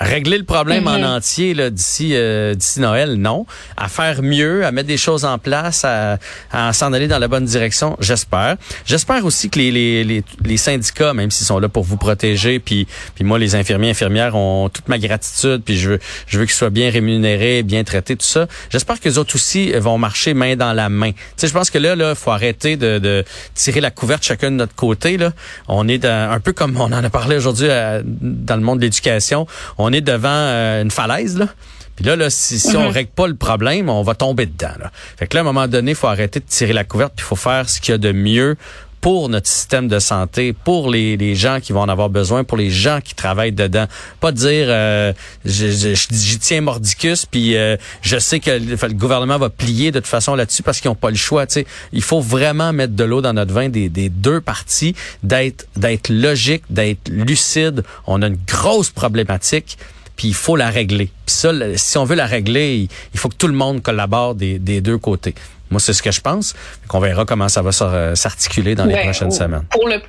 Régler 0.04 0.38
le 0.38 0.44
problème 0.44 0.86
en 0.86 0.94
Mm-hmm. 0.94 1.16
entier 1.16 1.54
là, 1.54 1.70
d'ici 1.70 2.10
euh, 2.12 2.54
d'ici 2.54 2.78
Noël, 2.80 3.14
non. 3.14 3.46
À 3.76 3.88
faire 3.88 4.22
mieux, 4.22 4.64
à 4.64 4.70
mettre 4.70 4.86
des 4.86 4.96
choses 4.96 5.24
en 5.24 5.38
place, 5.38 5.84
à, 5.84 6.18
à 6.52 6.72
s'en 6.72 6.92
aller 6.92 7.08
dans 7.08 7.18
la 7.18 7.26
bonne 7.26 7.44
direction, 7.46 7.96
j'espère. 8.00 8.56
J'espère 8.84 9.24
aussi 9.24 9.50
que 9.50 9.58
les, 9.58 9.70
les, 9.72 10.04
les, 10.04 10.24
les 10.44 10.56
syndicats, 10.56 11.14
même 11.14 11.30
s'ils 11.30 11.46
sont 11.46 11.58
là 11.58 11.68
pour 11.68 11.84
vous 11.84 11.96
protéger, 11.96 12.58
puis 12.58 12.86
puis 13.14 13.24
moi 13.24 13.38
les 13.38 13.54
infirmiers 13.54 13.90
infirmières 13.90 14.36
ont 14.36 14.68
toute 14.68 14.88
ma 14.88 14.98
gratitude, 14.98 15.62
puis 15.64 15.76
je 15.76 15.90
veux 15.90 15.98
je 16.26 16.38
veux 16.38 16.44
qu'ils 16.44 16.54
soient 16.54 16.70
bien 16.70 16.90
rémunérés, 16.90 17.62
bien 17.62 17.82
traités, 17.82 18.14
tout 18.16 18.26
ça. 18.26 18.46
J'espère 18.70 19.00
que 19.00 19.08
les 19.08 19.18
autres 19.18 19.34
aussi 19.34 19.72
vont 19.72 19.98
marcher 19.98 20.34
main 20.34 20.54
dans 20.54 20.72
la 20.74 20.88
main. 20.90 21.12
Tu 21.12 21.18
sais, 21.36 21.46
je 21.48 21.52
pense 21.52 21.70
que 21.70 21.78
là 21.78 21.96
là, 21.96 22.14
faut 22.14 22.30
arrêter 22.30 22.76
de, 22.76 22.98
de 22.98 23.24
tirer 23.54 23.80
la 23.80 23.90
couverte 23.90 24.22
chacun 24.22 24.50
de 24.50 24.56
notre 24.56 24.74
côté 24.74 25.16
là. 25.16 25.32
On 25.68 25.88
est 25.88 25.98
dans, 25.98 26.30
un 26.30 26.40
peu 26.40 26.52
comme 26.52 26.76
on 26.76 26.92
en 26.92 27.04
a 27.04 27.10
parlé 27.10 27.36
aujourd'hui 27.36 27.68
euh, 27.70 28.02
dans 28.04 28.56
le 28.56 28.62
monde 28.62 28.78
de 28.80 28.84
l'éducation. 28.84 29.46
On 29.78 29.93
est 29.94 30.00
devant 30.00 30.28
euh, 30.28 30.82
une 30.82 30.90
falaise 30.90 31.38
là. 31.38 31.48
Puis 31.96 32.04
là, 32.04 32.16
là, 32.16 32.28
si, 32.28 32.58
si 32.58 32.76
on 32.76 32.88
règle 32.88 33.10
pas 33.10 33.28
le 33.28 33.36
problème, 33.36 33.88
on 33.88 34.02
va 34.02 34.16
tomber 34.16 34.46
dedans. 34.46 34.74
Là. 34.80 34.90
Fait 35.16 35.28
que 35.28 35.36
là, 35.36 35.40
à 35.40 35.42
un 35.42 35.44
moment 35.44 35.68
donné, 35.68 35.92
il 35.92 35.94
faut 35.94 36.08
arrêter 36.08 36.40
de 36.40 36.44
tirer 36.44 36.72
la 36.72 36.82
couverte, 36.82 37.12
puis 37.14 37.24
il 37.24 37.28
faut 37.28 37.36
faire 37.36 37.68
ce 37.68 37.80
qu'il 37.80 37.92
y 37.92 37.94
a 37.94 37.98
de 37.98 38.10
mieux 38.10 38.56
pour 39.04 39.28
notre 39.28 39.48
système 39.48 39.86
de 39.86 39.98
santé, 39.98 40.54
pour 40.54 40.88
les, 40.88 41.18
les 41.18 41.34
gens 41.34 41.60
qui 41.60 41.74
vont 41.74 41.82
en 41.82 41.90
avoir 41.90 42.08
besoin, 42.08 42.42
pour 42.42 42.56
les 42.56 42.70
gens 42.70 43.00
qui 43.04 43.14
travaillent 43.14 43.52
dedans. 43.52 43.84
Pas 44.18 44.32
dire 44.32 44.64
euh, 44.70 45.12
j'y 45.44 46.38
tiens 46.38 46.62
mordicus, 46.62 47.26
puis 47.26 47.54
euh, 47.54 47.76
je 48.00 48.18
sais 48.18 48.40
que 48.40 48.50
le, 48.50 48.76
le 48.80 48.94
gouvernement 48.94 49.36
va 49.36 49.50
plier 49.50 49.90
de 49.90 49.98
toute 49.98 50.08
façon 50.08 50.34
là-dessus 50.34 50.62
parce 50.62 50.80
qu'ils 50.80 50.90
n'ont 50.90 50.94
pas 50.94 51.10
le 51.10 51.16
choix. 51.16 51.46
Tu 51.46 51.52
sais. 51.52 51.66
Il 51.92 52.00
faut 52.00 52.22
vraiment 52.22 52.72
mettre 52.72 52.94
de 52.94 53.04
l'eau 53.04 53.20
dans 53.20 53.34
notre 53.34 53.52
vin 53.52 53.68
des, 53.68 53.90
des 53.90 54.08
deux 54.08 54.40
parties, 54.40 54.94
d'être 55.22 55.66
d'être 55.76 56.08
logique, 56.08 56.62
d'être 56.70 57.10
lucide. 57.10 57.84
On 58.06 58.22
a 58.22 58.28
une 58.28 58.38
grosse 58.46 58.88
problématique 58.88 59.76
puis 60.16 60.28
il 60.28 60.34
faut 60.34 60.56
la 60.56 60.70
régler. 60.70 61.10
Puis 61.26 61.34
ça, 61.34 61.52
si 61.76 61.98
on 61.98 62.04
veut 62.04 62.16
la 62.16 62.26
régler, 62.26 62.88
il 63.12 63.20
faut 63.20 63.28
que 63.28 63.36
tout 63.36 63.48
le 63.48 63.52
monde 63.52 63.82
collabore 63.82 64.34
des, 64.34 64.58
des 64.58 64.80
deux 64.80 64.96
côtés. 64.96 65.34
Moi, 65.70 65.80
c'est 65.80 65.92
ce 65.92 66.02
que 66.02 66.10
je 66.12 66.20
pense. 66.20 66.54
On 66.92 67.00
verra 67.00 67.24
comment 67.24 67.48
ça 67.48 67.62
va 67.62 67.72
s'ar- 67.72 68.16
s'articuler 68.16 68.74
dans 68.74 68.84
les 68.84 68.94
Ben, 68.94 69.04
prochaines 69.04 69.30
semaines. 69.32 69.64
Pour 69.70 69.88
le 69.88 70.00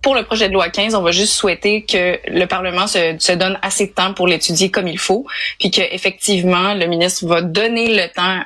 pour 0.00 0.14
le 0.14 0.22
projet 0.22 0.48
de 0.48 0.52
loi 0.54 0.68
15, 0.68 0.94
on 0.94 1.02
va 1.02 1.10
juste 1.10 1.32
souhaiter 1.32 1.82
que 1.82 2.20
le 2.28 2.46
Parlement 2.46 2.86
se, 2.86 3.16
se 3.18 3.32
donne 3.32 3.58
assez 3.62 3.88
de 3.88 3.92
temps 3.92 4.14
pour 4.14 4.28
l'étudier 4.28 4.70
comme 4.70 4.86
il 4.86 4.98
faut, 4.98 5.26
puis 5.58 5.72
que 5.72 5.80
effectivement 5.92 6.72
le 6.74 6.86
ministre 6.86 7.26
va 7.26 7.42
donner 7.42 7.92
le 7.94 8.08
temps 8.14 8.40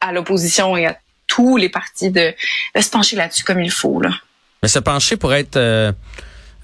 à 0.00 0.12
l'opposition 0.12 0.76
et 0.76 0.86
à 0.86 0.96
tous 1.28 1.56
les 1.56 1.68
partis 1.68 2.10
de, 2.10 2.34
de 2.74 2.80
se 2.80 2.90
pencher 2.90 3.14
là-dessus 3.14 3.44
comme 3.44 3.60
il 3.60 3.70
faut. 3.70 4.00
Là. 4.00 4.10
Mais 4.60 4.68
se 4.68 4.80
pencher 4.80 5.16
pour 5.16 5.32
être 5.34 5.56
euh, 5.56 5.92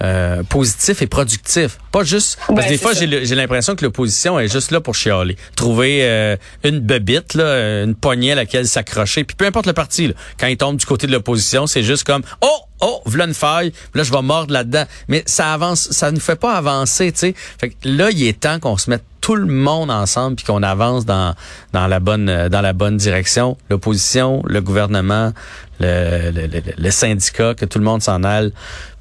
euh, 0.02 0.42
positif 0.42 1.02
et 1.02 1.06
productif. 1.06 1.78
Pas 1.92 2.04
juste... 2.04 2.38
Parce 2.48 2.66
que 2.66 2.68
des 2.70 2.78
fois, 2.78 2.92
j'ai 2.94 3.34
l'impression 3.34 3.76
que 3.76 3.84
l'opposition 3.84 4.38
est 4.38 4.48
juste 4.48 4.70
là 4.70 4.80
pour 4.80 4.94
chialer. 4.94 5.36
Trouver 5.56 6.00
euh, 6.02 6.36
une 6.64 6.80
bebite, 6.80 7.34
là, 7.34 7.82
une 7.84 7.94
poignée 7.94 8.32
à 8.32 8.34
laquelle 8.34 8.66
s'accrocher. 8.66 9.24
Puis 9.24 9.36
peu 9.36 9.46
importe 9.46 9.66
le 9.66 9.72
parti, 9.72 10.08
là, 10.08 10.14
quand 10.38 10.48
il 10.48 10.56
tombe 10.56 10.76
du 10.76 10.86
côté 10.86 11.06
de 11.06 11.12
l'opposition, 11.12 11.66
c'est 11.66 11.82
juste 11.82 12.04
comme 12.04 12.22
«Oh! 12.42 12.58
Oh! 12.80 13.00
V'là 13.06 13.24
une 13.26 13.34
faille. 13.34 13.72
Là, 13.94 14.02
je 14.02 14.12
vais 14.12 14.22
mordre 14.22 14.52
là-dedans.» 14.52 14.84
Mais 15.08 15.22
ça 15.26 15.54
avance, 15.54 15.90
ça 15.90 16.10
ne 16.10 16.18
fait 16.18 16.36
pas 16.36 16.54
avancer, 16.54 17.12
tu 17.12 17.18
sais. 17.18 17.34
Fait 17.58 17.70
que 17.70 17.74
là, 17.84 18.10
il 18.10 18.26
est 18.26 18.40
temps 18.40 18.58
qu'on 18.58 18.76
se 18.76 18.90
mette 18.90 19.04
tout 19.24 19.36
le 19.36 19.46
monde 19.46 19.90
ensemble 19.90 20.36
puis 20.36 20.44
qu'on 20.44 20.62
avance 20.62 21.06
dans 21.06 21.34
dans 21.72 21.86
la 21.86 21.98
bonne 21.98 22.28
euh, 22.28 22.50
dans 22.50 22.60
la 22.60 22.74
bonne 22.74 22.98
direction. 22.98 23.56
L'opposition 23.70 24.42
le 24.44 24.60
gouvernement 24.60 25.32
le, 25.80 26.30
le, 26.30 26.46
le, 26.46 26.60
le 26.76 26.90
syndicat 26.90 27.54
que 27.54 27.64
tout 27.64 27.78
le 27.78 27.86
monde 27.86 28.02
s'en 28.02 28.22
aille 28.22 28.52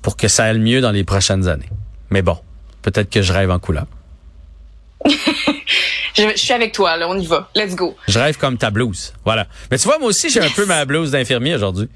pour 0.01 0.15
que 0.15 0.29
ça 0.29 0.45
aille 0.45 0.59
mieux 0.59 0.79
dans 0.79 0.91
les 0.91 1.03
prochaines 1.03 1.49
années. 1.49 1.69
Mais 2.09 2.21
bon 2.21 2.37
peut-être 2.83 3.09
que 3.09 3.21
je 3.21 3.33
rêve 3.33 3.51
en 3.51 3.59
couleur 3.59 3.85
Je, 6.15 6.21
je 6.29 6.37
suis 6.37 6.53
avec 6.53 6.71
toi, 6.73 6.95
là, 6.95 7.09
on 7.09 7.17
y 7.17 7.25
va. 7.25 7.49
Let's 7.55 7.75
go. 7.75 7.97
je 8.07 8.19
rêve 8.19 8.37
comme 8.37 8.55
ta 8.57 8.69
blouse. 8.69 9.13
Voilà. 9.25 9.47
Mais 9.71 9.77
tu 9.77 9.85
vois 9.89 9.97
moi 9.99 10.07
aussi 10.07 10.29
j'ai 10.29 10.39
un 10.41 10.49
peu 10.51 10.65
ma 10.65 10.85
blouse 10.85 11.11
d'infirmier 11.11 11.55
aujourd'hui 11.55 11.89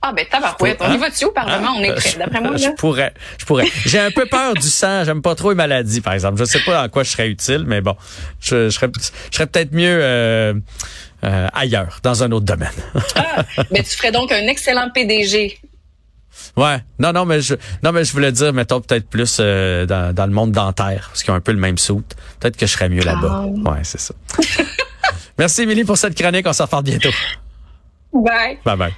Ah 0.00 0.12
ben 0.12 0.24
tabarouette, 0.30 0.78
on 0.80 0.84
Hein? 0.84 0.94
y 0.94 0.98
va 0.98 1.10
dessus 1.10 1.24
au 1.24 1.32
Parlement, 1.32 1.72
on 1.76 1.82
est 1.82 1.92
prêt. 1.92 2.14
D'après 2.18 2.40
moi, 2.40 2.56
je 2.56 2.68
pourrais 2.76 3.12
je 3.38 3.44
pourrais 3.44 3.66
j'ai 3.84 3.98
un 3.98 4.10
peu 4.12 4.26
peur 4.26 4.54
du 4.54 4.68
sang 4.68 5.02
j'aime 5.04 5.22
pas 5.22 5.34
trop 5.34 5.50
les 5.50 5.56
maladies 5.56 6.00
par 6.00 6.12
exemple 6.12 6.38
je 6.38 6.44
sais 6.44 6.60
pas 6.64 6.84
en 6.84 6.88
quoi 6.88 7.02
je 7.02 7.10
serais 7.10 7.28
utile 7.28 7.64
mais 7.66 7.80
bon 7.80 7.96
je, 8.40 8.66
je 8.66 8.70
serais 8.70 8.88
je 9.30 9.36
serais 9.36 9.46
peut-être 9.48 9.72
mieux 9.72 9.98
euh, 10.00 10.54
euh, 11.24 11.48
ailleurs 11.52 11.98
dans 12.04 12.22
un 12.22 12.30
autre 12.30 12.46
domaine 12.46 12.70
Ah, 13.16 13.42
ben 13.72 13.82
tu 13.82 13.96
ferais 13.96 14.12
donc 14.12 14.30
un 14.30 14.46
excellent 14.46 14.88
PDG. 14.94 15.58
Ouais, 16.56 16.78
non, 17.00 17.12
non, 17.12 17.24
mais 17.24 17.40
je, 17.40 17.56
non, 17.82 17.90
mais 17.90 18.04
je 18.04 18.12
voulais 18.12 18.30
dire, 18.30 18.52
mettons 18.52 18.80
peut-être 18.80 19.08
plus 19.08 19.38
euh, 19.40 19.86
dans, 19.86 20.14
dans 20.14 20.26
le 20.26 20.32
monde 20.32 20.52
dentaire, 20.52 21.08
parce 21.08 21.24
qu'ils 21.24 21.32
ont 21.32 21.36
un 21.36 21.40
peu 21.40 21.50
le 21.50 21.58
même 21.58 21.78
soute. 21.78 22.14
Peut-être 22.38 22.56
que 22.56 22.64
je 22.66 22.72
serais 22.72 22.88
mieux 22.88 23.02
là-bas. 23.02 23.44
Ah. 23.66 23.70
Ouais, 23.72 23.80
c'est 23.82 24.00
ça. 24.00 24.14
Merci, 25.38 25.62
Émilie, 25.62 25.82
pour 25.84 25.98
cette 25.98 26.16
chronique. 26.16 26.46
On 26.46 26.52
s'en 26.52 26.64
reparle 26.66 26.84
bientôt. 26.84 27.10
Bye. 28.12 28.58
Bye 28.64 28.76
bye. 28.76 28.94